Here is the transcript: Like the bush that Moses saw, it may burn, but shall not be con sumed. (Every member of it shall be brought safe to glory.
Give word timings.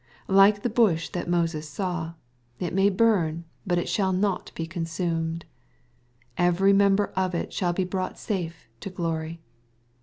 Like 0.27 0.63
the 0.63 0.69
bush 0.71 1.09
that 1.09 1.29
Moses 1.29 1.69
saw, 1.69 2.13
it 2.57 2.73
may 2.73 2.89
burn, 2.89 3.45
but 3.67 3.87
shall 3.87 4.11
not 4.11 4.51
be 4.55 4.65
con 4.65 4.85
sumed. 4.85 5.43
(Every 6.39 6.73
member 6.73 7.13
of 7.15 7.35
it 7.35 7.53
shall 7.53 7.71
be 7.73 7.83
brought 7.83 8.17
safe 8.17 8.67
to 8.79 8.89
glory. 8.89 9.41